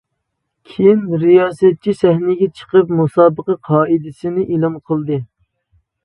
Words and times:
كېيىن 0.67 1.01
رىياسەتچى 1.23 1.93
سەھنىگە 1.99 2.47
چىقىپ 2.59 2.93
مۇسابىقە 3.01 3.57
قائىدىسىنى 3.67 4.47
ئېلان 4.55 4.79
قىلدى. 4.89 5.19